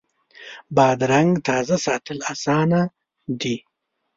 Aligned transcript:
بادرنګ 0.75 1.31
تازه 1.47 1.77
ساتل 1.85 2.19
اسانه 2.31 2.81
دي. 3.39 3.55